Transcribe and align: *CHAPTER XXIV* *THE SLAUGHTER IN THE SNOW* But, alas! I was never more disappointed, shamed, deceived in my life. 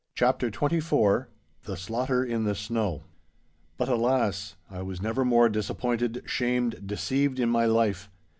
*CHAPTER 0.15 0.49
XXIV* 0.49 1.27
*THE 1.65 1.77
SLAUGHTER 1.77 2.25
IN 2.25 2.43
THE 2.43 2.55
SNOW* 2.55 3.03
But, 3.77 3.87
alas! 3.87 4.55
I 4.67 4.81
was 4.81 4.99
never 4.99 5.23
more 5.23 5.47
disappointed, 5.47 6.23
shamed, 6.25 6.87
deceived 6.87 7.39
in 7.39 7.49
my 7.49 7.65
life. 7.67 8.09